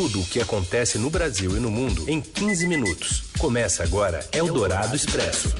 tudo 0.00 0.22
o 0.22 0.24
que 0.24 0.40
acontece 0.40 0.96
no 0.96 1.10
Brasil 1.10 1.54
e 1.54 1.60
no 1.60 1.70
mundo 1.70 2.08
em 2.08 2.22
15 2.22 2.66
minutos. 2.66 3.24
Começa 3.38 3.82
agora 3.82 4.26
Eldorado 4.32 4.96
Expresso. 4.96 5.54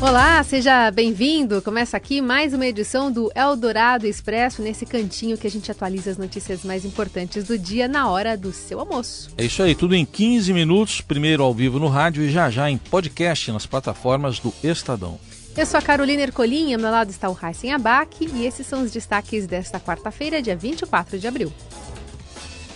Olá, 0.00 0.42
seja 0.42 0.90
bem-vindo. 0.90 1.62
Começa 1.62 1.96
aqui 1.96 2.20
mais 2.20 2.52
uma 2.52 2.66
edição 2.66 3.12
do 3.12 3.30
Eldorado 3.32 4.08
Expresso, 4.08 4.60
nesse 4.60 4.84
cantinho 4.84 5.38
que 5.38 5.46
a 5.46 5.50
gente 5.50 5.70
atualiza 5.70 6.10
as 6.10 6.18
notícias 6.18 6.64
mais 6.64 6.84
importantes 6.84 7.44
do 7.44 7.56
dia 7.56 7.86
na 7.86 8.10
hora 8.10 8.36
do 8.36 8.52
seu 8.52 8.80
almoço. 8.80 9.30
É 9.38 9.44
isso 9.44 9.62
aí, 9.62 9.76
tudo 9.76 9.94
em 9.94 10.04
15 10.04 10.52
minutos, 10.52 11.00
primeiro 11.00 11.44
ao 11.44 11.54
vivo 11.54 11.78
no 11.78 11.86
rádio 11.86 12.24
e 12.24 12.28
já 12.28 12.50
já 12.50 12.68
em 12.68 12.76
podcast 12.76 13.52
nas 13.52 13.66
plataformas 13.66 14.40
do 14.40 14.52
Estadão. 14.64 15.16
Eu 15.56 15.64
sou 15.64 15.78
a 15.78 15.82
Carolina 15.82 16.22
Ercolim, 16.22 16.74
ao 16.74 16.80
meu 16.80 16.90
lado 16.90 17.10
está 17.10 17.30
o 17.30 17.38
Heisen 17.40 17.72
Abac 17.72 18.28
e 18.34 18.44
esses 18.44 18.66
são 18.66 18.82
os 18.82 18.90
destaques 18.90 19.46
desta 19.46 19.78
quarta-feira, 19.78 20.42
dia 20.42 20.56
24 20.56 21.20
de 21.20 21.28
abril. 21.28 21.52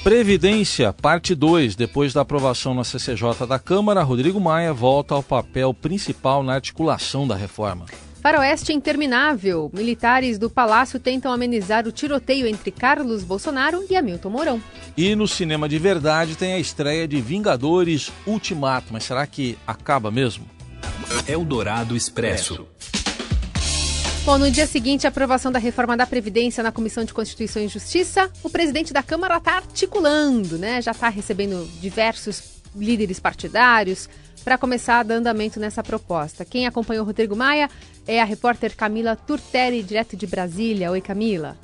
Previdência, 0.04 0.92
parte 0.92 1.34
2. 1.34 1.74
Depois 1.74 2.12
da 2.12 2.20
aprovação 2.20 2.74
na 2.74 2.84
CCJ 2.84 3.46
da 3.48 3.58
Câmara, 3.58 4.02
Rodrigo 4.02 4.38
Maia 4.38 4.70
volta 4.70 5.14
ao 5.14 5.22
papel 5.22 5.72
principal 5.72 6.42
na 6.42 6.52
articulação 6.52 7.26
da 7.26 7.34
reforma. 7.34 7.86
Faroeste 8.20 8.70
interminável. 8.74 9.70
Militares 9.72 10.36
do 10.36 10.50
Palácio 10.50 11.00
tentam 11.00 11.32
amenizar 11.32 11.88
o 11.88 11.92
tiroteio 11.92 12.46
entre 12.46 12.70
Carlos 12.70 13.24
Bolsonaro 13.24 13.82
e 13.88 13.96
Hamilton 13.96 14.28
Mourão. 14.28 14.62
E 14.94 15.16
no 15.16 15.26
cinema 15.26 15.66
de 15.66 15.78
verdade 15.78 16.36
tem 16.36 16.52
a 16.52 16.58
estreia 16.58 17.08
de 17.08 17.18
Vingadores 17.22 18.12
Ultimato. 18.26 18.88
Mas 18.92 19.04
será 19.04 19.26
que 19.26 19.56
acaba 19.66 20.10
mesmo? 20.10 20.44
Eldorado 21.26 21.96
Expresso. 21.96 22.66
Bom, 24.24 24.38
no 24.38 24.50
dia 24.50 24.66
seguinte 24.66 25.06
à 25.06 25.10
aprovação 25.10 25.52
da 25.52 25.58
reforma 25.58 25.98
da 25.98 26.06
Previdência 26.06 26.62
na 26.62 26.72
Comissão 26.72 27.04
de 27.04 27.12
Constituição 27.12 27.62
e 27.62 27.68
Justiça, 27.68 28.30
o 28.42 28.48
presidente 28.48 28.90
da 28.90 29.02
Câmara 29.02 29.36
está 29.36 29.56
articulando, 29.56 30.56
né? 30.56 30.80
Já 30.80 30.92
está 30.92 31.10
recebendo 31.10 31.68
diversos 31.78 32.62
líderes 32.74 33.20
partidários 33.20 34.08
para 34.42 34.56
começar 34.56 35.00
a 35.00 35.02
dar 35.02 35.16
andamento 35.16 35.60
nessa 35.60 35.82
proposta. 35.82 36.42
Quem 36.42 36.66
acompanhou 36.66 37.04
o 37.04 37.06
Rodrigo 37.06 37.36
Maia 37.36 37.68
é 38.06 38.18
a 38.18 38.24
repórter 38.24 38.74
Camila 38.74 39.14
Turtelli, 39.14 39.82
direto 39.82 40.16
de 40.16 40.26
Brasília. 40.26 40.90
Oi, 40.90 41.02
Camila. 41.02 41.54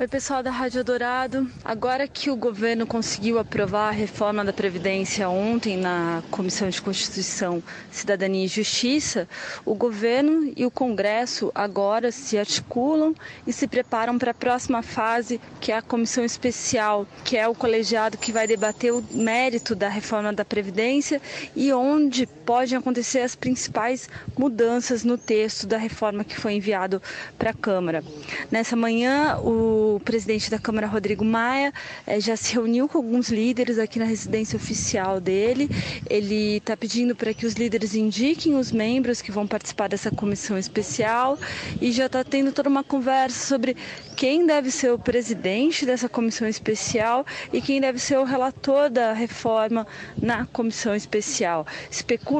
Oi, 0.00 0.08
pessoal 0.08 0.42
da 0.42 0.50
Rádio 0.50 0.82
Dourado. 0.82 1.46
Agora 1.62 2.08
que 2.08 2.30
o 2.30 2.34
governo 2.34 2.86
conseguiu 2.86 3.38
aprovar 3.38 3.88
a 3.88 3.90
reforma 3.90 4.42
da 4.42 4.50
Previdência 4.50 5.28
ontem 5.28 5.76
na 5.76 6.22
Comissão 6.30 6.70
de 6.70 6.80
Constituição, 6.80 7.62
Cidadania 7.90 8.46
e 8.46 8.48
Justiça, 8.48 9.28
o 9.62 9.74
governo 9.74 10.54
e 10.56 10.64
o 10.64 10.70
Congresso 10.70 11.52
agora 11.54 12.10
se 12.10 12.38
articulam 12.38 13.14
e 13.46 13.52
se 13.52 13.68
preparam 13.68 14.18
para 14.18 14.30
a 14.30 14.34
próxima 14.34 14.82
fase, 14.82 15.38
que 15.60 15.70
é 15.70 15.76
a 15.76 15.82
comissão 15.82 16.24
especial, 16.24 17.06
que 17.22 17.36
é 17.36 17.46
o 17.46 17.54
colegiado 17.54 18.16
que 18.16 18.32
vai 18.32 18.46
debater 18.46 18.94
o 18.94 19.04
mérito 19.10 19.74
da 19.74 19.90
reforma 19.90 20.32
da 20.32 20.46
Previdência 20.46 21.20
e 21.54 21.74
onde 21.74 22.26
podem 22.50 22.76
acontecer 22.76 23.20
as 23.20 23.36
principais 23.36 24.08
mudanças 24.36 25.04
no 25.04 25.16
texto 25.16 25.68
da 25.68 25.78
reforma 25.78 26.24
que 26.24 26.36
foi 26.36 26.54
enviado 26.54 27.00
para 27.38 27.50
a 27.50 27.54
Câmara. 27.54 28.02
Nessa 28.50 28.74
manhã, 28.74 29.38
o 29.38 30.00
presidente 30.04 30.50
da 30.50 30.58
Câmara, 30.58 30.88
Rodrigo 30.88 31.24
Maia, 31.24 31.72
eh, 32.04 32.18
já 32.18 32.34
se 32.34 32.52
reuniu 32.52 32.88
com 32.88 32.98
alguns 32.98 33.28
líderes 33.28 33.78
aqui 33.78 34.00
na 34.00 34.04
residência 34.04 34.56
oficial 34.56 35.20
dele. 35.20 35.70
Ele 36.08 36.56
está 36.56 36.76
pedindo 36.76 37.14
para 37.14 37.32
que 37.32 37.46
os 37.46 37.54
líderes 37.54 37.94
indiquem 37.94 38.56
os 38.56 38.72
membros 38.72 39.22
que 39.22 39.30
vão 39.30 39.46
participar 39.46 39.88
dessa 39.88 40.10
comissão 40.10 40.58
especial 40.58 41.38
e 41.80 41.92
já 41.92 42.06
está 42.06 42.24
tendo 42.24 42.50
toda 42.50 42.68
uma 42.68 42.82
conversa 42.82 43.46
sobre 43.46 43.76
quem 44.16 44.44
deve 44.44 44.72
ser 44.72 44.92
o 44.92 44.98
presidente 44.98 45.86
dessa 45.86 46.08
comissão 46.08 46.48
especial 46.48 47.24
e 47.52 47.62
quem 47.62 47.80
deve 47.80 48.00
ser 48.00 48.18
o 48.18 48.24
relator 48.24 48.90
da 48.90 49.12
reforma 49.12 49.86
na 50.20 50.46
comissão 50.46 50.96
especial. 50.96 51.64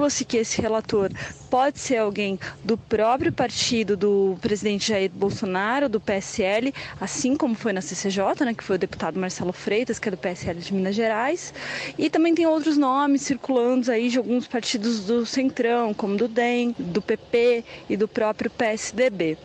Especula-se 0.01 0.25
que 0.25 0.37
esse 0.39 0.63
relator 0.63 1.11
pode 1.51 1.79
ser 1.79 1.99
alguém 1.99 2.39
do 2.65 2.79
próprio 2.79 3.33
partido 3.33 3.97
do 3.97 4.39
presidente 4.41 4.89
Jair 4.89 5.11
Bolsonaro, 5.11 5.89
do 5.89 6.01
PSL, 6.01 6.73
assim 7.01 7.37
como 7.37 7.55
foi 7.55 7.73
na 7.73 7.81
CCJ, 7.81 8.45
né, 8.45 8.55
que 8.55 8.63
foi 8.63 8.77
o 8.77 8.79
deputado 8.79 9.19
Marcelo 9.19 9.53
Freitas, 9.53 9.99
que 9.99 10.09
é 10.09 10.13
do 10.13 10.17
PSL 10.17 10.61
de 10.61 10.73
Minas 10.73 10.95
Gerais. 10.95 11.53
E 11.99 12.09
também 12.09 12.35
tem 12.35 12.47
outros 12.47 12.79
nomes 12.79 13.23
circulando 13.23 13.91
aí 13.91 14.09
de 14.09 14.17
alguns 14.17 14.47
partidos 14.47 15.05
do 15.05 15.27
Centrão, 15.27 15.93
como 15.93 16.17
do 16.17 16.29
DEM, 16.29 16.75
do 16.79 17.03
PP 17.03 17.65
e 17.89 17.97
do 17.97 18.09
próprio 18.09 18.51
PSDB. 18.51 19.37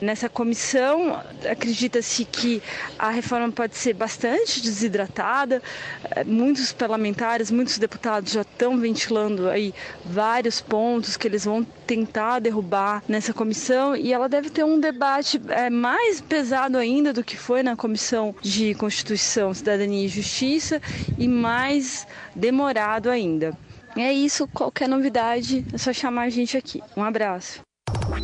Nessa 0.00 0.28
comissão, 0.28 1.18
acredita-se 1.50 2.24
que 2.26 2.62
a 2.98 3.10
reforma 3.10 3.50
pode 3.50 3.74
ser 3.76 3.94
bastante 3.94 4.60
desidratada. 4.60 5.62
É, 6.10 6.22
muitos 6.24 6.72
parlamentares, 6.72 7.50
muitos 7.50 7.78
deputados 7.78 8.32
já 8.32 8.42
estão 8.42 8.78
ventilando 8.78 9.48
aí 9.48 9.72
vários 10.04 10.60
pontos 10.60 11.16
que 11.16 11.26
eles 11.26 11.44
vão 11.44 11.64
tentar 11.86 12.38
derrubar 12.38 13.02
nessa 13.08 13.32
comissão 13.32 13.96
e 13.96 14.12
ela 14.12 14.28
deve 14.28 14.50
ter 14.50 14.64
um 14.64 14.78
debate 14.78 15.40
é, 15.48 15.70
mais 15.70 16.20
pesado 16.20 16.76
ainda 16.76 17.12
do 17.12 17.24
que 17.24 17.36
foi 17.36 17.62
na 17.62 17.76
comissão 17.76 18.34
de 18.40 18.74
Constituição, 18.74 19.54
Cidadania 19.54 20.04
e 20.04 20.08
Justiça 20.08 20.80
e 21.18 21.26
mais 21.26 22.06
demorado 22.34 23.10
ainda. 23.10 23.56
É 23.96 24.12
isso, 24.12 24.48
qualquer 24.48 24.88
novidade 24.88 25.64
é 25.72 25.78
só 25.78 25.92
chamar 25.92 26.22
a 26.22 26.30
gente 26.30 26.56
aqui. 26.56 26.82
Um 26.96 27.02
abraço. 27.02 27.60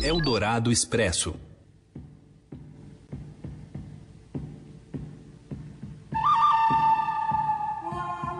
Eldorado 0.03 0.71
Expresso. 0.71 1.33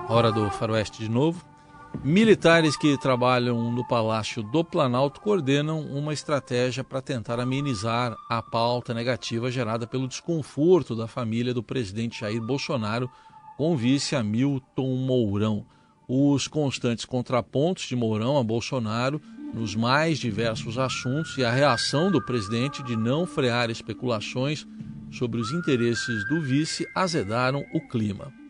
Hora 0.09 0.29
do 0.29 0.49
Faroeste 0.49 0.99
de 0.99 1.09
novo. 1.09 1.50
Militares 2.03 2.75
que 2.75 2.97
trabalham 2.97 3.71
no 3.71 3.87
Palácio 3.87 4.41
do 4.41 4.63
Planalto 4.63 5.21
coordenam 5.21 5.81
uma 5.81 6.11
estratégia 6.11 6.83
para 6.83 6.99
tentar 6.99 7.39
amenizar 7.39 8.17
a 8.27 8.41
pauta 8.41 8.91
negativa 8.91 9.51
gerada 9.51 9.85
pelo 9.85 10.07
desconforto 10.07 10.95
da 10.95 11.07
família 11.07 11.53
do 11.53 11.61
presidente 11.61 12.21
Jair 12.21 12.41
Bolsonaro 12.41 13.07
com 13.55 13.73
o 13.73 13.77
vice 13.77 14.15
Hamilton 14.15 14.95
Mourão. 14.95 15.63
Os 16.07 16.47
constantes 16.47 17.05
contrapontos 17.05 17.83
de 17.83 17.95
Mourão 17.95 18.35
a 18.35 18.43
Bolsonaro 18.43 19.21
nos 19.53 19.75
mais 19.75 20.17
diversos 20.17 20.79
assuntos 20.79 21.37
e 21.37 21.45
a 21.45 21.51
reação 21.51 22.09
do 22.09 22.25
presidente 22.25 22.81
de 22.81 22.95
não 22.95 23.27
frear 23.27 23.69
especulações 23.69 24.65
sobre 25.11 25.39
os 25.39 25.51
interesses 25.51 26.27
do 26.27 26.41
vice 26.41 26.83
azedaram 26.95 27.63
o 27.75 27.87
clima. 27.87 28.40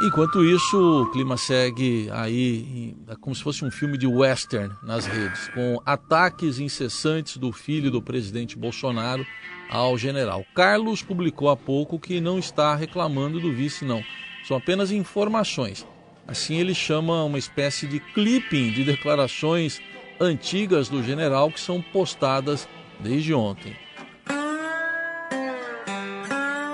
Enquanto 0.00 0.44
isso, 0.44 1.02
o 1.02 1.10
clima 1.10 1.36
segue 1.36 2.08
aí 2.12 2.94
é 3.08 3.16
como 3.16 3.34
se 3.34 3.42
fosse 3.42 3.64
um 3.64 3.70
filme 3.70 3.98
de 3.98 4.06
western 4.06 4.72
nas 4.80 5.06
redes, 5.06 5.48
com 5.48 5.82
ataques 5.84 6.60
incessantes 6.60 7.36
do 7.36 7.50
filho 7.50 7.90
do 7.90 8.00
presidente 8.00 8.56
Bolsonaro 8.56 9.26
ao 9.68 9.98
general. 9.98 10.44
Carlos 10.54 11.02
publicou 11.02 11.50
há 11.50 11.56
pouco 11.56 11.98
que 11.98 12.20
não 12.20 12.38
está 12.38 12.76
reclamando 12.76 13.40
do 13.40 13.52
vice, 13.52 13.84
não. 13.84 14.04
São 14.46 14.56
apenas 14.56 14.92
informações. 14.92 15.84
Assim 16.28 16.58
ele 16.58 16.74
chama 16.74 17.24
uma 17.24 17.38
espécie 17.38 17.88
de 17.88 17.98
clipping 17.98 18.70
de 18.70 18.84
declarações 18.84 19.80
antigas 20.20 20.88
do 20.88 21.02
general 21.02 21.50
que 21.50 21.60
são 21.60 21.82
postadas 21.82 22.68
desde 23.00 23.34
ontem. 23.34 23.74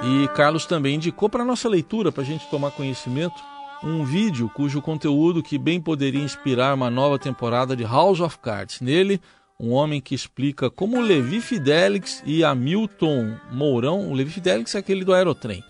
E 0.07 0.29
Carlos 0.29 0.67
também 0.67 0.97
indicou 0.97 1.31
para 1.31 1.45
nossa 1.45 1.67
leitura, 1.67 2.13
para 2.13 2.23
a 2.23 2.27
gente 2.27 2.47
tomar 2.51 2.71
conhecimento, 2.73 3.35
um 3.83 4.05
vídeo 4.05 4.51
cujo 4.55 4.83
conteúdo 4.83 5.43
que 5.43 5.57
bem 5.57 5.81
poderia 5.81 6.23
inspirar 6.23 6.75
uma 6.75 6.91
nova 6.91 7.19
temporada 7.19 7.75
de 7.75 7.85
House 7.85 8.21
of 8.21 8.39
Cards. 8.39 8.83
Nele, 8.83 9.19
um 9.59 9.73
homem 9.73 10.03
que 10.03 10.15
explica 10.15 10.69
como 10.69 11.01
Levi 11.01 11.41
Fidelix 11.41 12.23
e 12.27 12.45
Hamilton 12.45 13.35
Mourão, 13.51 14.11
o 14.11 14.15
Levi 14.15 14.31
Fidelix 14.31 14.75
é 14.75 14.79
aquele 14.79 15.05
do 15.05 15.15
Aerotrem, 15.15 15.65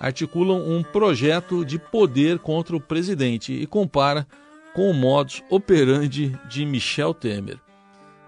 articulam 0.00 0.68
um 0.68 0.82
projeto 0.82 1.64
de 1.64 1.78
poder 1.78 2.40
contra 2.40 2.74
o 2.74 2.80
presidente 2.80 3.52
e 3.52 3.66
compara 3.66 4.26
com 4.74 4.90
o 4.90 4.94
modus 4.94 5.42
operandi 5.48 6.36
de 6.48 6.66
Michel 6.66 7.14
Temer. 7.14 7.65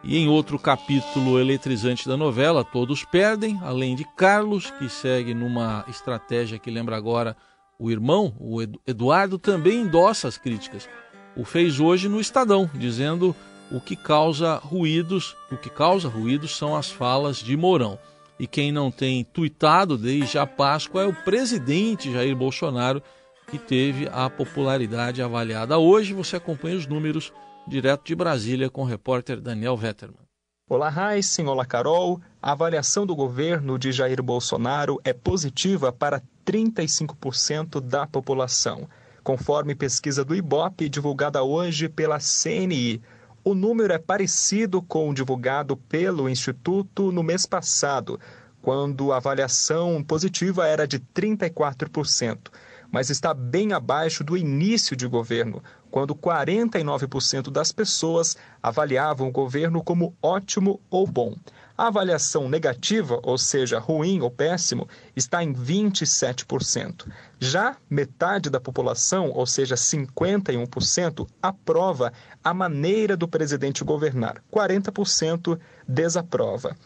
E 0.09 0.17
em 0.17 0.27
outro 0.27 0.59
capítulo 0.59 1.39
eletrizante 1.39 2.09
da 2.09 2.17
novela, 2.17 2.65
todos 2.65 3.05
perdem, 3.05 3.61
além 3.63 3.95
de 3.95 4.07
Carlos, 4.17 4.71
que 4.71 4.89
segue 4.89 5.35
numa 5.35 5.85
estratégia 5.87 6.59
que 6.59 6.71
lembra 6.71 6.97
agora 6.97 7.37
o 7.79 7.91
irmão, 7.91 8.35
o 8.41 8.63
Eduardo, 8.87 9.39
também 9.39 9.83
endossa 9.83 10.27
as 10.27 10.39
críticas. 10.39 10.89
O 11.37 11.45
fez 11.45 11.79
hoje 11.79 12.09
no 12.09 12.23
Estadão, 12.23 12.71
dizendo 12.73 13.37
o 13.71 13.83
que 13.83 13.95
causa 13.95 14.55
ruídos, 14.55 15.37
o 15.53 15.59
que 15.59 15.69
causa 15.69 16.09
ruídos 16.09 16.57
são 16.57 16.75
as 16.75 16.91
falas 16.91 17.37
de 17.37 17.55
Mourão. 17.55 17.99
E 18.41 18.47
quem 18.47 18.73
não 18.73 18.91
tem 18.91 19.23
tuitado 19.25 19.99
desde 19.99 20.39
a 20.39 20.47
Páscoa 20.47 21.03
é 21.03 21.07
o 21.07 21.13
presidente 21.13 22.11
Jair 22.11 22.35
Bolsonaro, 22.35 23.03
que 23.51 23.59
teve 23.59 24.09
a 24.11 24.31
popularidade 24.31 25.21
avaliada. 25.21 25.77
Hoje 25.77 26.15
você 26.15 26.37
acompanha 26.37 26.79
os 26.79 26.87
números 26.87 27.31
direto 27.69 28.07
de 28.07 28.17
Brasília 28.17 28.71
com 28.71 28.83
o 28.83 28.87
repórter 28.87 29.41
Daniel 29.41 29.77
Vetterman. 29.77 30.27
Olá, 30.71 30.89
Raíssen. 30.89 31.47
Olá, 31.47 31.65
Carol. 31.65 32.21
A 32.43 32.53
avaliação 32.53 33.07
do 33.07 33.15
governo 33.15 33.79
de 33.79 33.93
Jair 33.93 34.23
Bolsonaro 34.23 34.99
é 35.05 35.13
positiva 35.13 35.93
para 35.93 36.23
35% 36.47 37.81
da 37.81 38.07
população. 38.07 38.89
Conforme 39.23 39.75
pesquisa 39.75 40.25
do 40.25 40.35
IBOP 40.35 40.89
divulgada 40.89 41.43
hoje 41.43 41.89
pela 41.89 42.19
CNI, 42.19 43.03
o 43.45 43.55
número 43.55 43.93
é 43.93 43.99
parecido 43.99 44.81
com 44.81 45.09
o 45.09 45.15
divulgado 45.15 45.77
pelo 45.77 46.29
Instituto 46.29 47.13
no 47.13 47.23
mês 47.23 47.45
passado, 47.45 48.19
quando 48.63 49.13
a 49.13 49.19
avaliação 49.19 50.03
positiva 50.03 50.67
era 50.67 50.87
de 50.87 50.99
34%, 50.99 52.51
mas 52.91 53.11
está 53.11 53.33
bem 53.33 53.73
abaixo 53.73 54.25
do 54.25 54.37
início 54.37 54.97
de 54.97 55.07
governo, 55.07 55.63
quando 55.91 56.15
49% 56.15 57.51
das 57.51 57.73
pessoas 57.73 58.37
avaliavam 58.63 59.29
o 59.29 59.33
governo 59.33 59.83
como 59.83 60.15
ótimo 60.23 60.81
ou 60.91 61.07
bom. 61.07 61.35
A 61.77 61.87
avaliação 61.87 62.49
negativa, 62.49 63.21
ou 63.23 63.39
seja, 63.39 63.79
ruim 63.79 64.21
ou 64.21 64.31
péssimo, 64.31 64.89
está 65.15 65.45
em 65.45 65.55
27%. 65.55 67.07
Já 67.39 67.77
metade 67.89 68.51
da 68.51 68.61
população, 68.61 69.31
ou 69.31 69.47
seja, 69.47 69.77
51%, 69.77 71.29
aprova 71.41 72.13
a 72.43 72.53
maneira 72.53 73.17
do 73.17 73.29
presidente 73.29 73.85
governar, 73.85 74.43
40% 74.53 75.57
desaprova. 75.87 76.77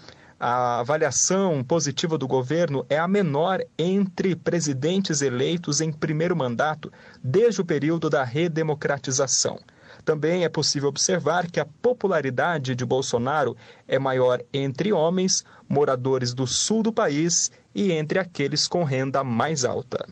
A 0.45 0.81
avaliação 0.81 1.63
positiva 1.63 2.19
do 2.19 2.27
governo 2.27 2.85
é 2.91 2.99
a 2.99 3.07
menor 3.07 3.61
entre 3.79 4.35
presidentes 4.35 5.23
eleitos 5.23 5.81
em 5.81 5.93
primeiro 5.93 6.35
mandato 6.35 6.93
desde 7.23 7.61
o 7.61 7.65
período 7.65 8.11
da 8.11 8.25
redemocratização. 8.25 9.61
Também 10.05 10.43
é 10.43 10.49
possível 10.49 10.89
observar 10.89 11.49
que 11.49 11.61
a 11.61 11.65
popularidade 11.65 12.75
de 12.75 12.85
Bolsonaro 12.85 13.57
é 13.87 14.01
maior 14.01 14.43
entre 14.53 14.93
homens, 14.93 15.45
moradores 15.69 16.35
do 16.35 16.45
sul 16.45 16.83
do 16.83 16.93
país 16.93 17.53
e 17.73 17.93
entre 17.93 18.19
aqueles 18.19 18.67
com 18.67 18.83
renda 18.83 19.23
mais 19.23 19.65
alta. 19.65 20.05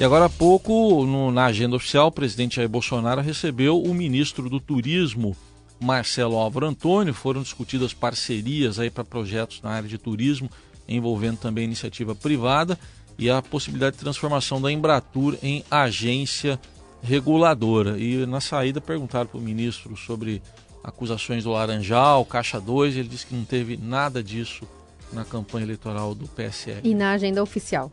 E 0.00 0.02
agora 0.02 0.24
há 0.24 0.28
pouco, 0.28 1.06
no, 1.06 1.30
na 1.30 1.44
agenda 1.44 1.76
oficial, 1.76 2.08
o 2.08 2.12
presidente 2.12 2.56
Jair 2.56 2.68
Bolsonaro 2.68 3.20
recebeu 3.20 3.80
o 3.80 3.94
ministro 3.94 4.50
do 4.50 4.58
Turismo, 4.58 5.36
Marcelo 5.80 6.36
Álvaro 6.36 6.66
Antônio. 6.66 7.14
Foram 7.14 7.42
discutidas 7.42 7.94
parcerias 7.94 8.78
aí 8.78 8.90
para 8.90 9.04
projetos 9.04 9.62
na 9.62 9.70
área 9.70 9.88
de 9.88 9.98
turismo, 9.98 10.50
envolvendo 10.86 11.38
também 11.38 11.64
iniciativa 11.64 12.14
privada 12.14 12.78
e 13.18 13.28
a 13.30 13.42
possibilidade 13.42 13.96
de 13.96 14.02
transformação 14.02 14.60
da 14.60 14.70
Embratur 14.70 15.36
em 15.42 15.64
agência 15.70 16.60
reguladora. 17.02 17.98
E 17.98 18.24
na 18.26 18.40
saída 18.40 18.80
perguntaram 18.80 19.26
para 19.26 19.38
o 19.38 19.42
ministro 19.42 19.96
sobre 19.96 20.42
acusações 20.82 21.44
do 21.44 21.50
Laranjal, 21.50 22.24
Caixa 22.24 22.60
2, 22.60 22.96
ele 22.96 23.08
disse 23.08 23.26
que 23.26 23.34
não 23.34 23.44
teve 23.44 23.76
nada 23.76 24.22
disso 24.22 24.66
na 25.12 25.24
campanha 25.24 25.64
eleitoral 25.64 26.14
do 26.14 26.26
PSL. 26.28 26.80
E 26.84 26.94
na 26.94 27.12
agenda 27.12 27.42
oficial? 27.42 27.90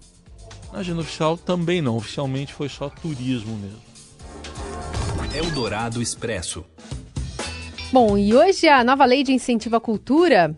Na 0.72 0.80
agenda 0.80 1.02
oficial 1.02 1.38
também 1.38 1.82
não, 1.82 1.98
oficialmente 1.98 2.54
foi 2.54 2.70
só 2.70 2.90
turismo 2.90 3.58
mesmo. 3.58 3.88
Eldorado 5.38 6.02
Expresso. 6.02 6.66
Bom, 7.90 8.18
e 8.18 8.36
hoje 8.36 8.68
a 8.68 8.84
nova 8.84 9.06
lei 9.06 9.24
de 9.24 9.32
incentivo 9.32 9.78
à 9.78 9.80
cultura 9.80 10.54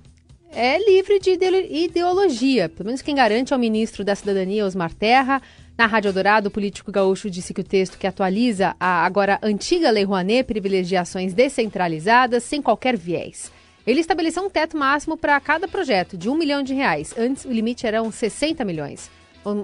é 0.52 0.80
livre 0.84 1.20
de 1.20 1.38
ideologia. 1.70 2.68
Pelo 2.68 2.88
menos 2.88 3.04
quem 3.04 3.14
garante 3.14 3.54
é 3.54 3.56
o 3.56 3.60
ministro 3.60 4.04
da 4.04 4.16
Cidadania, 4.16 4.66
Osmar 4.66 4.92
Terra. 4.96 5.40
Na 5.78 5.86
Rádio 5.86 6.12
Dourado, 6.12 6.48
o 6.48 6.52
político 6.52 6.92
gaúcho 6.92 7.30
disse 7.30 7.54
que 7.54 7.62
o 7.62 7.64
texto 7.64 8.00
que 8.00 8.08
atualiza 8.08 8.76
a 8.80 9.06
agora 9.06 9.38
antiga 9.44 9.92
Lei 9.92 10.04
Rouanet 10.04 10.44
privilegia 10.44 11.02
ações 11.02 11.32
descentralizadas 11.32 12.44
sem 12.44 12.64
qualquer 12.64 12.98
viés. 12.98 13.52
Ele 13.86 14.02
estabeleceu 14.02 14.44
um 14.44 14.50
teto 14.50 14.76
máximo 14.76 15.16
para 15.16 15.40
cada 15.40 15.68
projeto, 15.68 16.18
de 16.18 16.30
um 16.30 16.36
milhão 16.36 16.64
de 16.64 16.74
reais. 16.74 17.14
Antes, 17.16 17.46
o 17.46 17.52
limite 17.52 17.86
eram 17.86 18.12
60 18.12 18.66
milhões. 18.66 19.10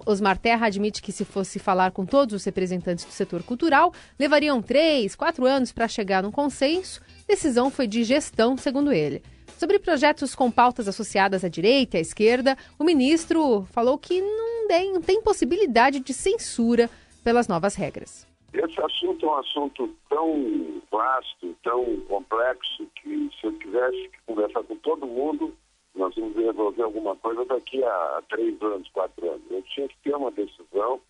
Osmar 0.05 0.37
Terra 0.37 0.67
admite 0.67 1.01
que, 1.01 1.11
se 1.11 1.25
fosse 1.25 1.59
falar 1.59 1.91
com 1.91 2.05
todos 2.05 2.35
os 2.35 2.43
representantes 2.45 3.05
do 3.05 3.11
setor 3.11 3.43
cultural, 3.43 3.91
levariam 4.17 4.61
três, 4.61 5.15
quatro 5.15 5.45
anos 5.45 5.71
para 5.71 5.87
chegar 5.87 6.23
num 6.23 6.31
consenso. 6.31 7.01
Decisão 7.27 7.71
foi 7.71 7.87
de 7.87 8.03
gestão, 8.03 8.55
segundo 8.55 8.91
ele. 8.91 9.23
Sobre 9.57 9.79
projetos 9.79 10.35
com 10.35 10.51
pautas 10.51 10.87
associadas 10.87 11.43
à 11.43 11.49
direita 11.49 11.97
e 11.97 11.99
à 11.99 12.01
esquerda, 12.01 12.57
o 12.77 12.83
ministro 12.83 13.63
falou 13.71 13.97
que 13.97 14.21
não 14.21 14.67
tem, 14.67 14.93
não 14.93 15.01
tem 15.01 15.21
possibilidade 15.21 15.99
de 15.99 16.13
censura 16.13 16.89
pelas 17.23 17.47
novas 17.47 17.75
regras. 17.75 18.27
Esse 18.53 18.79
assunto 18.79 19.25
é 19.25 19.29
um 19.29 19.35
assunto 19.35 19.89
tão 20.09 20.81
vasto, 20.91 21.55
tão 21.63 21.99
complexo, 22.01 22.87
que 23.01 23.29
se 23.39 23.47
eu 23.47 23.53
tivesse 23.59 24.09
que 24.09 24.17
conversar 24.27 24.63
com 24.63 24.75
todo 24.77 25.07
mundo, 25.07 25.53
nós 25.95 26.13
vamos 26.15 26.35
resolver 26.35 26.83
alguma 26.83 27.15
coisa 27.15 27.43
daqui 27.45 27.83
a 27.83 28.21
três 28.29 28.61
anos, 28.61 28.87
quatro 28.89 29.29
anos. 29.29 29.43
Eu 29.49 29.61
tinha 29.63 29.87
que 29.87 29.97
ter 30.03 30.15
uma 30.15 30.31
decisão 30.31 31.01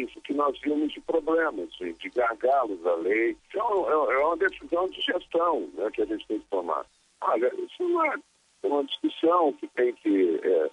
isso 0.00 0.20
que 0.22 0.34
nós 0.34 0.58
vimos 0.60 0.92
de 0.92 1.00
problemas, 1.00 1.70
de 1.72 2.10
gargalos 2.10 2.80
da 2.80 2.94
lei. 2.96 3.36
Então, 3.48 3.88
é, 3.88 4.14
é 4.14 4.18
uma 4.18 4.36
decisão 4.36 4.88
de 4.88 5.00
gestão 5.00 5.68
né, 5.74 5.90
que 5.92 6.02
a 6.02 6.06
gente 6.06 6.26
tem 6.26 6.38
que 6.38 6.46
tomar. 6.46 6.84
Olha, 7.20 7.52
isso 7.54 7.82
uma, 7.82 8.14
é 8.14 8.66
uma 8.66 8.84
discussão 8.84 9.52
que 9.54 9.66
tem 9.68 9.92
que. 9.94 10.40
É, 10.42 10.70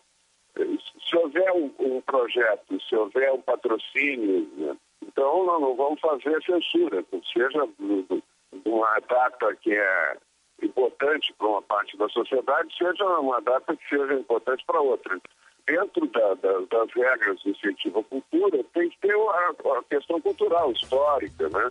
é, 0.57 0.65
se 1.09 1.15
houver 1.15 1.51
um, 1.53 1.71
um, 1.79 2.01
projeto, 2.01 2.81
se 2.81 2.95
houver 2.95 3.31
um 3.33 3.41
patrocínio, 3.41 4.49
né, 4.57 4.75
então 5.05 5.45
nós 5.45 5.61
não 5.61 5.75
vamos 5.75 5.99
fazer 5.99 6.41
censura, 6.43 7.03
seja 7.33 7.67
de 7.77 8.69
uma 8.69 8.99
data 9.07 9.55
que 9.55 9.73
é 9.73 10.17
importante 10.61 11.33
para 11.37 11.47
uma 11.47 11.61
parte 11.61 11.97
da 11.97 12.07
sociedade, 12.09 12.75
seja 12.77 13.03
uma 13.19 13.41
data 13.41 13.75
que 13.75 13.89
seja 13.89 14.13
importante 14.13 14.63
para 14.65 14.81
outra. 14.81 15.19
Dentro 15.65 16.07
da, 16.07 16.33
da, 16.35 16.59
das 16.69 16.91
regras 16.93 17.41
do 17.43 17.51
incentivo 17.51 17.99
à 17.99 18.03
cultura, 18.03 18.30
a, 19.51 19.83
questão 19.83 20.19
cultural, 20.21 20.71
histórica, 20.71 21.49
né? 21.49 21.69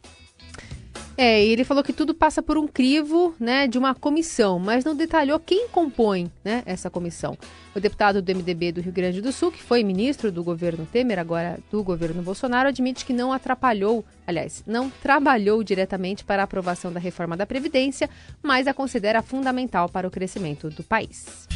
É, 1.17 1.45
e 1.45 1.51
ele 1.51 1.65
falou 1.65 1.85
que 1.85 1.93
tudo 1.93 2.15
passa 2.15 2.43
por 2.43 2.57
um 2.57 2.67
crivo 2.67 3.35
né, 3.39 3.69
de 3.69 3.77
uma 3.77 3.95
comissão, 3.95 4.59
mas 4.59 4.87
não 4.87 4.97
detalhou 4.97 5.39
quem 5.39 5.69
compõe 5.69 6.33
né, 6.43 6.63
essa 6.65 6.89
comissão. 6.89 7.37
O 7.75 7.81
deputado 7.81 8.23
do 8.23 8.35
MDB 8.35 8.73
do 8.73 8.81
Rio 8.81 8.93
Grande 8.93 9.21
do 9.21 9.31
Sul, 9.31 9.53
que 9.53 9.63
foi 9.63 9.85
ministro 9.85 10.33
do 10.33 10.43
governo 10.43 10.87
Temer, 10.91 11.19
agora 11.19 11.59
do 11.71 11.85
governo 11.85 12.23
Bolsonaro, 12.23 12.71
admite 12.71 13.05
que 13.05 13.13
não 13.13 13.35
atrapalhou, 13.35 14.03
aliás, 14.27 14.65
não 14.67 14.89
trabalhou 14.89 15.63
diretamente 15.63 16.25
para 16.25 16.43
a 16.43 16.45
aprovação 16.45 16.91
da 16.91 16.99
reforma 16.99 17.37
da 17.37 17.45
Previdência, 17.45 18.09
mas 18.43 18.67
a 18.67 18.73
considera 18.73 19.21
fundamental 19.21 19.91
para 19.91 20.09
o 20.09 20.11
crescimento 20.11 20.71
do 20.71 20.83
país. 20.83 21.47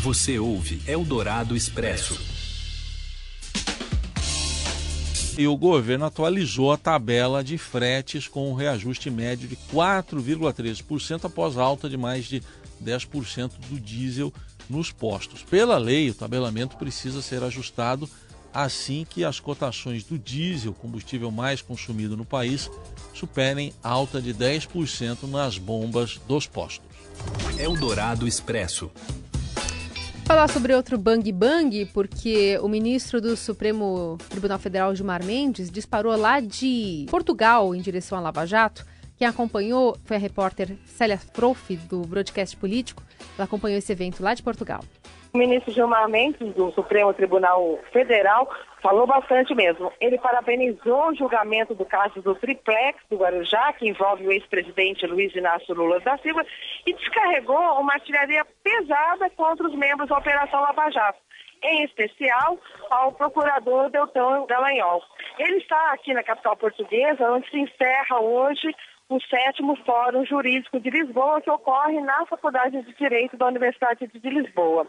Você 0.00 0.38
ouve 0.38 0.80
Eldorado 0.90 1.54
Expresso. 1.54 2.43
E 5.36 5.48
o 5.48 5.56
governo 5.56 6.04
atualizou 6.04 6.70
a 6.70 6.76
tabela 6.76 7.42
de 7.42 7.58
fretes 7.58 8.28
com 8.28 8.50
um 8.50 8.54
reajuste 8.54 9.10
médio 9.10 9.48
de 9.48 9.56
4,13% 9.56 11.24
após 11.24 11.58
alta 11.58 11.88
de 11.88 11.96
mais 11.96 12.26
de 12.26 12.40
10% 12.82 13.50
do 13.68 13.80
diesel 13.80 14.32
nos 14.70 14.92
postos. 14.92 15.42
Pela 15.42 15.76
lei, 15.76 16.08
o 16.08 16.14
tabelamento 16.14 16.76
precisa 16.76 17.20
ser 17.20 17.42
ajustado 17.42 18.08
assim 18.52 19.04
que 19.08 19.24
as 19.24 19.40
cotações 19.40 20.04
do 20.04 20.16
diesel, 20.16 20.72
combustível 20.72 21.32
mais 21.32 21.60
consumido 21.60 22.16
no 22.16 22.24
país, 22.24 22.70
superem 23.12 23.72
alta 23.82 24.22
de 24.22 24.32
10% 24.32 25.28
nas 25.28 25.58
bombas 25.58 26.20
dos 26.28 26.46
postos. 26.46 26.86
Eldorado 27.58 28.28
Expresso 28.28 28.90
falar 30.24 30.48
sobre 30.48 30.74
outro 30.74 30.96
bang 30.96 31.30
bang, 31.30 31.84
porque 31.92 32.58
o 32.62 32.68
ministro 32.68 33.20
do 33.20 33.36
Supremo 33.36 34.16
Tribunal 34.30 34.58
Federal, 34.58 34.94
Gilmar 34.94 35.22
Mendes, 35.22 35.70
disparou 35.70 36.16
lá 36.16 36.40
de 36.40 37.06
Portugal 37.10 37.74
em 37.74 37.80
direção 37.80 38.16
a 38.16 38.20
Lava 38.20 38.46
Jato. 38.46 38.86
Quem 39.18 39.28
acompanhou 39.28 39.96
foi 40.04 40.16
a 40.16 40.20
repórter 40.20 40.76
Célia 40.86 41.20
Prof, 41.32 41.76
do 41.88 42.00
Broadcast 42.02 42.56
Político. 42.56 43.02
Ela 43.36 43.44
acompanhou 43.44 43.78
esse 43.78 43.92
evento 43.92 44.22
lá 44.22 44.32
de 44.32 44.42
Portugal. 44.42 44.80
O 45.32 45.38
ministro 45.38 45.72
Gilmar 45.72 46.08
Mendes, 46.08 46.54
do 46.54 46.72
Supremo 46.72 47.12
Tribunal 47.12 47.78
Federal, 47.92 48.48
falou 48.84 49.06
bastante 49.06 49.54
mesmo. 49.54 49.90
Ele 49.98 50.18
parabenizou 50.18 51.08
o 51.08 51.14
julgamento 51.14 51.74
do 51.74 51.86
caso 51.86 52.20
do 52.20 52.34
triplex 52.34 53.02
do 53.08 53.16
Guarujá, 53.16 53.72
que 53.72 53.88
envolve 53.88 54.26
o 54.26 54.30
ex-presidente 54.30 55.06
Luiz 55.06 55.34
Inácio 55.34 55.74
Lula 55.74 55.98
da 56.00 56.18
Silva, 56.18 56.44
e 56.86 56.92
descarregou 56.92 57.80
uma 57.80 57.94
artilharia 57.94 58.44
pesada 58.62 59.30
contra 59.30 59.66
os 59.66 59.74
membros 59.74 60.10
da 60.10 60.18
Operação 60.18 60.60
Lava 60.60 60.90
Jato 60.90 61.18
em 61.66 61.84
especial 61.84 62.58
ao 62.90 63.12
procurador 63.12 63.88
Deltão 63.88 64.44
Dallagnol. 64.46 65.02
Ele 65.38 65.56
está 65.56 65.92
aqui 65.92 66.12
na 66.12 66.22
capital 66.22 66.54
portuguesa, 66.58 67.32
onde 67.32 67.48
se 67.48 67.58
encerra 67.58 68.20
hoje 68.20 68.68
o 69.08 69.18
sétimo 69.22 69.74
Fórum 69.76 70.26
Jurídico 70.26 70.78
de 70.78 70.90
Lisboa, 70.90 71.40
que 71.40 71.50
ocorre 71.50 71.98
na 72.02 72.26
Faculdade 72.26 72.82
de 72.82 72.94
Direito 72.94 73.38
da 73.38 73.46
Universidade 73.46 74.06
de 74.06 74.28
Lisboa. 74.28 74.86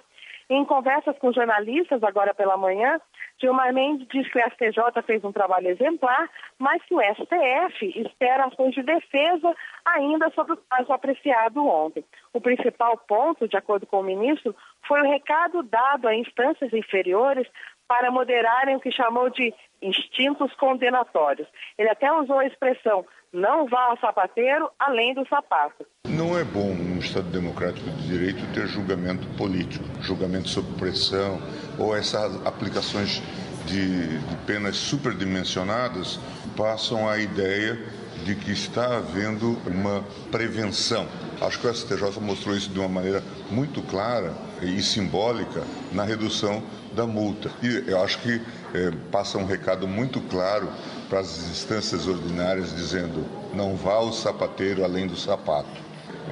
Em 0.50 0.66
conversas 0.66 1.18
com 1.18 1.32
jornalistas 1.32 2.04
agora 2.04 2.34
pela 2.34 2.58
manhã, 2.58 3.00
Gilmar 3.40 3.74
Mendes 3.74 4.08
diz 4.08 4.32
que 4.32 4.40
o 4.40 4.50
STJ 4.50 5.02
fez 5.06 5.24
um 5.24 5.32
trabalho 5.32 5.68
exemplar, 5.68 6.30
mas 6.58 6.82
que 6.84 6.96
o 6.96 7.02
STF 7.02 8.00
espera 8.00 8.46
ações 8.46 8.74
de 8.74 8.82
defesa 8.82 9.54
ainda 9.86 10.30
sobre 10.32 10.54
o 10.54 10.58
caso 10.70 10.94
apreciado 10.94 11.66
ontem. 11.66 12.04
O 12.34 12.40
principal 12.40 12.98
ponto, 12.98 13.48
de 13.48 13.58
acordo 13.58 13.86
com 13.86 14.00
o 14.00 14.04
ministro, 14.04 14.56
foi 14.88 15.02
o 15.02 15.12
recado 15.12 15.64
dado 15.64 16.08
a 16.08 16.16
instâncias 16.16 16.72
inferiores 16.74 17.48
para 17.88 18.10
moderarem 18.10 18.76
o 18.76 18.80
que 18.80 18.92
chamou 18.92 19.30
de 19.30 19.54
instintos 19.82 20.54
condenatórios. 20.56 21.48
Ele 21.78 21.90
até 21.90 22.12
usou 22.12 22.40
a 22.40 22.48
expressão 22.48 23.06
não 23.36 23.68
vá 23.68 23.88
ao 23.90 24.00
sapateiro 24.00 24.70
além 24.80 25.14
do 25.14 25.28
sapato. 25.28 25.86
Não 26.08 26.38
é 26.38 26.44
bom 26.44 26.74
num 26.74 27.00
Estado 27.00 27.30
democrático 27.30 27.90
de 27.90 28.08
direito 28.08 28.54
ter 28.54 28.66
julgamento 28.68 29.28
político, 29.36 29.84
julgamento 30.02 30.48
sob 30.48 30.66
pressão 30.78 31.40
ou 31.78 31.96
essas 31.96 32.34
aplicações 32.46 33.22
de, 33.66 34.20
de 34.20 34.36
penas 34.48 34.78
superdimensionadas 34.78 36.18
passam 36.56 37.10
a 37.10 37.20
ideia 37.20 37.78
de 38.24 38.36
que 38.36 38.52
está 38.52 38.98
havendo 38.98 39.58
uma 39.68 40.04
prevenção. 40.32 41.06
Acho 41.42 41.60
que 41.60 41.68
o 41.68 41.74
STJ 41.74 42.20
mostrou 42.22 42.56
isso 42.56 42.70
de 42.70 42.80
uma 42.80 42.88
maneira 42.88 43.22
muito 43.52 43.82
clara 43.82 44.34
e 44.62 44.82
simbólica 44.82 45.64
na 45.92 46.04
redução 46.04 46.64
da 46.96 47.06
multa. 47.06 47.52
E 47.62 47.84
eu 47.92 48.02
acho 48.02 48.20
que 48.22 48.42
é, 48.74 48.92
passa 49.12 49.38
um 49.38 49.46
recado 49.46 49.88
muito 49.88 50.22
claro 50.22 50.70
para 51.10 51.20
as 51.20 51.50
instâncias 51.50 52.08
ordinárias 52.08 52.76
dizendo 52.76 53.26
não 53.54 53.76
vá 53.76 54.00
o 54.00 54.12
sapateiro 54.12 54.84
além 54.84 55.08
do 55.08 55.16
sapato. 55.16 55.86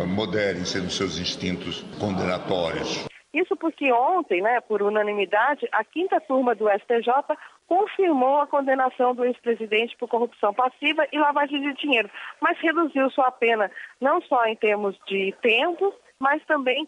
Moderem-se 0.08 0.80
nos 0.80 0.96
seus 0.96 1.20
instintos 1.20 1.84
condenatórios. 2.00 3.06
Isso 3.34 3.56
porque 3.56 3.92
ontem, 3.92 4.42
né, 4.42 4.62
por 4.62 4.82
unanimidade, 4.84 5.68
a 5.72 5.84
quinta 5.84 6.22
turma 6.22 6.54
do 6.54 6.70
STJ 6.70 7.36
confirmou 7.68 8.40
a 8.40 8.48
condenação 8.48 9.16
do 9.16 9.26
ex-presidente 9.26 9.98
por 9.98 10.08
corrupção 10.08 10.54
passiva 10.54 11.08
e 11.12 11.18
lavagem 11.18 11.62
de 11.62 11.74
dinheiro, 11.74 12.10
mas 12.40 12.60
reduziu 12.60 13.10
sua 13.10 13.32
pena 13.32 13.72
não 14.00 14.22
só 14.22 14.46
em 14.46 14.56
termos 14.56 14.96
de 15.08 15.34
tempo, 15.42 15.94
mas 16.20 16.44
também 16.46 16.88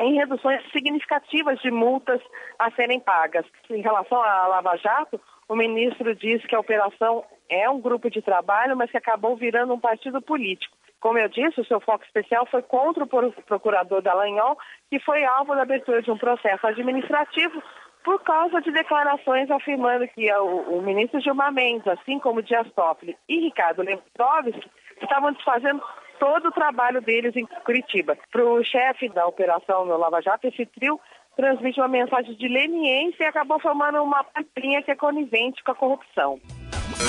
em 0.00 0.14
reduções 0.14 0.60
significativas 0.72 1.60
de 1.60 1.70
multas 1.70 2.20
a 2.58 2.70
serem 2.72 2.98
pagas. 2.98 3.44
Em 3.68 3.82
relação 3.82 4.20
à 4.22 4.46
Lava 4.46 4.76
Jato, 4.76 5.20
o 5.48 5.56
ministro 5.56 6.14
disse 6.14 6.46
que 6.46 6.54
a 6.54 6.60
operação 6.60 7.24
é 7.48 7.68
um 7.68 7.80
grupo 7.80 8.10
de 8.10 8.22
trabalho, 8.22 8.76
mas 8.76 8.90
que 8.90 8.96
acabou 8.96 9.36
virando 9.36 9.74
um 9.74 9.80
partido 9.80 10.20
político. 10.20 10.76
Como 11.00 11.18
eu 11.18 11.28
disse, 11.28 11.60
o 11.60 11.66
seu 11.66 11.80
foco 11.80 12.02
especial 12.04 12.46
foi 12.46 12.62
contra 12.62 13.04
o 13.04 13.32
procurador 13.42 14.00
Dallagnol, 14.00 14.56
que 14.90 14.98
foi 15.00 15.22
alvo 15.24 15.54
da 15.54 15.62
abertura 15.62 16.00
de 16.00 16.10
um 16.10 16.16
processo 16.16 16.66
administrativo 16.66 17.62
por 18.02 18.22
causa 18.22 18.60
de 18.60 18.70
declarações 18.70 19.50
afirmando 19.50 20.06
que 20.08 20.32
o, 20.32 20.80
ministro 20.82 21.20
Gilmar 21.20 21.52
Mendes, 21.52 21.86
assim 21.88 22.18
como 22.18 22.42
Dias 22.42 22.70
Toffoli 22.72 23.16
e 23.28 23.40
Ricardo 23.40 23.82
Lewandowski, 23.82 24.70
estavam 25.00 25.32
desfazendo 25.32 25.82
todo 26.18 26.48
o 26.48 26.52
trabalho 26.52 27.00
deles 27.00 27.34
em 27.34 27.46
Curitiba. 27.64 28.16
Para 28.30 28.44
o 28.44 28.62
chefe 28.62 29.08
da 29.08 29.26
operação 29.26 29.84
no 29.84 29.96
Lava 29.96 30.20
Jato, 30.20 30.46
esse 30.46 30.64
trio 30.66 31.00
transmite 31.36 31.80
uma 31.80 31.88
mensagem 31.88 32.34
de 32.34 32.48
leniência 32.48 33.24
e 33.24 33.26
acabou 33.26 33.60
formando 33.60 34.02
uma 34.02 34.24
pampinha 34.24 34.82
que 34.82 34.90
é 34.90 34.96
conivente 34.96 35.62
com 35.64 35.72
a 35.72 35.74
corrupção. 35.74 36.38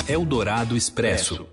Eldorado 0.08 0.75
Expresso. 0.75 1.48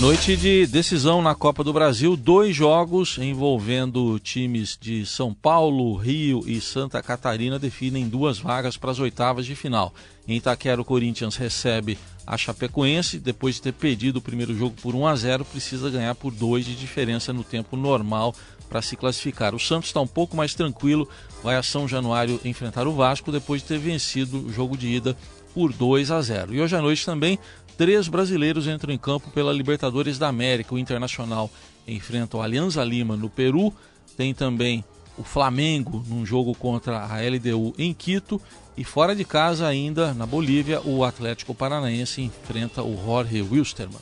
Noite 0.00 0.36
de 0.36 0.64
decisão 0.64 1.20
na 1.20 1.34
Copa 1.34 1.64
do 1.64 1.72
Brasil, 1.72 2.16
dois 2.16 2.54
jogos 2.54 3.18
envolvendo 3.18 4.16
times 4.20 4.78
de 4.80 5.04
São 5.04 5.34
Paulo, 5.34 5.96
Rio 5.96 6.44
e 6.46 6.60
Santa 6.60 7.02
Catarina 7.02 7.58
definem 7.58 8.08
duas 8.08 8.38
vagas 8.38 8.76
para 8.76 8.92
as 8.92 9.00
oitavas 9.00 9.44
de 9.44 9.56
final. 9.56 9.92
Em 10.28 10.36
Itaquera, 10.36 10.80
o 10.80 10.84
Corinthians 10.84 11.34
recebe 11.34 11.98
a 12.28 12.36
Chapecoense, 12.36 13.18
depois 13.18 13.54
de 13.54 13.62
ter 13.62 13.72
perdido 13.72 14.16
o 14.16 14.20
primeiro 14.20 14.54
jogo 14.54 14.76
por 14.82 14.94
1 14.94 15.06
a 15.06 15.16
0, 15.16 15.44
precisa 15.46 15.88
ganhar 15.88 16.14
por 16.14 16.30
2 16.30 16.66
de 16.66 16.76
diferença 16.76 17.32
no 17.32 17.42
tempo 17.42 17.74
normal 17.74 18.34
para 18.68 18.82
se 18.82 18.96
classificar. 18.96 19.54
O 19.54 19.58
Santos 19.58 19.88
está 19.88 20.00
um 20.00 20.06
pouco 20.06 20.36
mais 20.36 20.54
tranquilo, 20.54 21.08
vai 21.42 21.56
a 21.56 21.62
São 21.62 21.88
Januário 21.88 22.38
enfrentar 22.44 22.86
o 22.86 22.92
Vasco 22.92 23.32
depois 23.32 23.62
de 23.62 23.68
ter 23.68 23.78
vencido 23.78 24.46
o 24.46 24.52
jogo 24.52 24.76
de 24.76 24.88
ida 24.88 25.16
por 25.54 25.72
2 25.72 26.10
a 26.10 26.20
0. 26.20 26.54
E 26.54 26.60
hoje 26.60 26.76
à 26.76 26.82
noite 26.82 27.06
também 27.06 27.38
Três 27.78 28.08
brasileiros 28.08 28.66
entram 28.66 28.92
em 28.92 28.98
campo 28.98 29.30
pela 29.30 29.52
Libertadores 29.52 30.18
da 30.18 30.26
América. 30.26 30.74
O 30.74 30.78
Internacional 30.80 31.48
enfrenta 31.86 32.36
o 32.36 32.42
Alianza 32.42 32.82
Lima 32.82 33.16
no 33.16 33.30
Peru. 33.30 33.72
Tem 34.16 34.34
também 34.34 34.84
o 35.18 35.24
Flamengo 35.24 36.02
num 36.06 36.24
jogo 36.24 36.54
contra 36.54 37.00
a 37.04 37.16
LDU 37.20 37.74
em 37.76 37.92
Quito. 37.92 38.40
E 38.76 38.84
fora 38.84 39.14
de 39.14 39.24
casa, 39.24 39.66
ainda 39.66 40.14
na 40.14 40.24
Bolívia, 40.24 40.80
o 40.84 41.02
Atlético 41.04 41.54
Paranaense 41.54 42.22
enfrenta 42.22 42.82
o 42.82 42.96
Jorge 43.04 43.42
Wilstermann. 43.42 44.00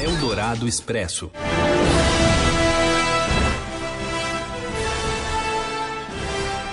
Eldorado 0.00 0.66
Expresso. 0.66 1.30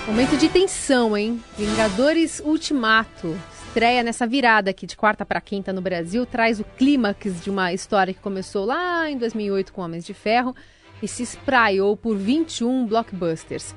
Momento 0.06 0.36
de 0.36 0.48
tensão, 0.48 1.16
hein? 1.16 1.42
Vingadores 1.56 2.42
Ultimato 2.44 3.38
estreia 3.72 4.02
nessa 4.02 4.26
virada 4.26 4.68
aqui 4.68 4.86
de 4.86 4.94
quarta 4.94 5.24
para 5.24 5.40
quinta 5.40 5.72
no 5.72 5.80
Brasil, 5.80 6.26
traz 6.26 6.60
o 6.60 6.64
clímax 6.76 7.42
de 7.42 7.48
uma 7.48 7.72
história 7.72 8.12
que 8.12 8.20
começou 8.20 8.66
lá 8.66 9.08
em 9.10 9.16
2008 9.16 9.72
com 9.72 9.80
Homens 9.80 10.04
de 10.04 10.12
Ferro 10.12 10.54
e 11.02 11.08
se 11.08 11.22
espraiou 11.22 11.96
por 11.96 12.16
21 12.16 12.86
blockbusters. 12.86 13.74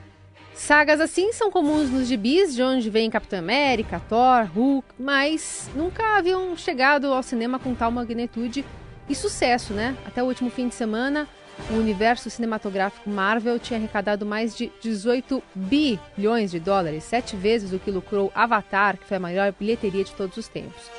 Sagas 0.54 1.02
assim 1.02 1.34
são 1.34 1.52
comuns 1.52 1.90
nos 1.90 2.08
gibis, 2.08 2.56
de 2.56 2.64
onde 2.64 2.90
vem 2.90 3.10
Capitão 3.10 3.40
América, 3.40 4.02
Thor, 4.08 4.46
Hulk, 4.46 4.88
mas 4.98 5.70
nunca 5.76 6.18
haviam 6.18 6.56
chegado 6.56 7.08
ao 7.08 7.22
cinema 7.22 7.60
com 7.60 7.76
tal 7.76 7.92
magnitude 7.92 8.64
e 9.10 9.14
sucesso, 9.14 9.74
né? 9.74 9.98
Até 10.06 10.24
o 10.24 10.28
último 10.28 10.50
fim 10.50 10.70
de 10.70 10.76
semana, 10.76 11.28
o 11.70 11.74
universo 11.74 12.30
cinematográfico 12.30 13.10
Marvel 13.10 13.60
tinha 13.60 13.78
arrecadado 13.78 14.26
mais 14.26 14.56
de 14.56 14.72
18 14.82 15.44
bilhões 15.54 16.52
de 16.52 16.60
dólares, 16.60 17.04
sete 17.04 17.36
vezes 17.36 17.74
o 17.74 17.80
que 17.80 17.92
lucrou 17.92 18.32
Avatar, 18.34 18.98
que 18.98 19.06
foi 19.06 19.18
a 19.18 19.20
maior 19.20 19.54
bilheteria 19.58 20.04
de 20.04 20.14
todos 20.14 20.38
os 20.38 20.48
tempos. 20.48 20.90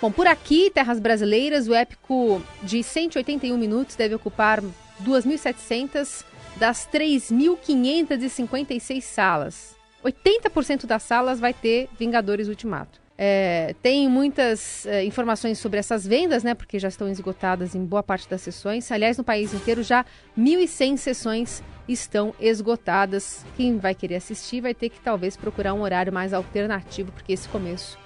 Bom, 0.00 0.10
por 0.10 0.26
aqui, 0.26 0.70
terras 0.70 0.98
brasileiras, 0.98 1.68
o 1.68 1.74
épico 1.74 2.40
de 2.62 2.82
181 2.82 3.56
minutos 3.58 3.96
deve 3.96 4.14
ocupar 4.14 4.62
2.700 5.00 6.24
das 6.56 6.88
3.556 6.88 9.00
salas. 9.00 9.74
80% 10.04 10.86
das 10.86 11.02
salas 11.02 11.40
vai 11.40 11.52
ter 11.52 11.88
Vingadores 11.98 12.46
Ultimato. 12.48 13.00
É, 13.22 13.74
tem 13.82 14.08
muitas 14.08 14.86
é, 14.86 15.04
informações 15.04 15.58
sobre 15.58 15.78
essas 15.78 16.06
vendas, 16.06 16.42
né? 16.42 16.54
Porque 16.54 16.78
já 16.78 16.88
estão 16.88 17.06
esgotadas 17.06 17.74
em 17.74 17.84
boa 17.84 18.02
parte 18.02 18.26
das 18.26 18.40
sessões. 18.40 18.90
Aliás, 18.90 19.18
no 19.18 19.24
país 19.24 19.52
inteiro 19.52 19.82
já 19.82 20.06
1.100 20.38 20.96
sessões 20.96 21.62
estão 21.86 22.34
esgotadas. 22.40 23.44
Quem 23.58 23.76
vai 23.76 23.94
querer 23.94 24.16
assistir 24.16 24.62
vai 24.62 24.72
ter 24.72 24.88
que 24.88 24.98
talvez 25.00 25.36
procurar 25.36 25.74
um 25.74 25.82
horário 25.82 26.10
mais 26.10 26.32
alternativo, 26.32 27.12
porque 27.12 27.34
esse 27.34 27.46
começo 27.50 27.98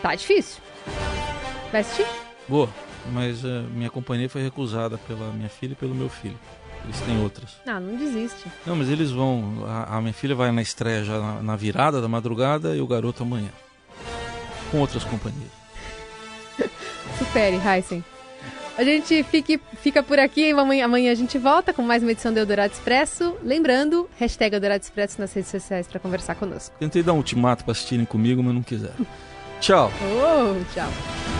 tá 0.00 0.14
difícil. 0.14 0.62
Vai 1.72 1.80
assistir? 1.80 2.06
Vou, 2.48 2.68
mas 3.12 3.44
uh, 3.44 3.64
minha 3.74 3.90
companhia 3.90 4.28
foi 4.28 4.42
recusada 4.42 4.98
pela 4.98 5.30
minha 5.32 5.48
filha 5.48 5.72
e 5.72 5.76
pelo 5.76 5.94
meu 5.94 6.08
filho. 6.08 6.38
Eles 6.84 7.00
têm 7.00 7.20
outras. 7.22 7.56
Ah, 7.66 7.78
não 7.78 7.96
desiste. 7.96 8.46
Não, 8.66 8.74
mas 8.74 8.88
eles 8.88 9.10
vão. 9.10 9.64
A, 9.66 9.98
a 9.98 10.00
minha 10.00 10.14
filha 10.14 10.34
vai 10.34 10.50
na 10.50 10.62
estreia 10.62 11.04
já 11.04 11.18
na, 11.18 11.42
na 11.42 11.56
virada 11.56 12.00
da 12.00 12.08
madrugada 12.08 12.74
e 12.74 12.80
o 12.80 12.86
garoto 12.86 13.22
amanhã 13.22 13.50
com 14.70 14.78
outras 14.78 15.04
companhias. 15.04 15.50
Supere, 17.18 17.56
Heisen. 17.56 18.04
A 18.78 18.84
gente 18.84 19.22
fique, 19.24 19.60
fica 19.82 20.02
por 20.02 20.18
aqui. 20.18 20.52
Amanhã, 20.52 20.86
amanhã 20.86 21.12
a 21.12 21.14
gente 21.14 21.36
volta 21.36 21.72
com 21.72 21.82
mais 21.82 22.02
uma 22.02 22.12
edição 22.12 22.32
do 22.32 22.38
Eldorado 22.38 22.72
Expresso. 22.72 23.36
Lembrando, 23.42 24.08
hashtag 24.18 24.54
Eldorado 24.54 24.82
Expresso 24.82 25.20
nas 25.20 25.32
redes 25.32 25.50
sociais 25.50 25.86
para 25.86 26.00
conversar 26.00 26.34
conosco. 26.36 26.74
Tentei 26.78 27.02
dar 27.02 27.12
um 27.12 27.18
ultimato 27.18 27.64
para 27.64 27.72
assistirem 27.72 28.06
comigo, 28.06 28.42
mas 28.42 28.54
não 28.54 28.62
quiseram. 28.62 29.06
tchau. 29.60 29.92
Oh, 30.02 30.72
tchau. 30.72 31.39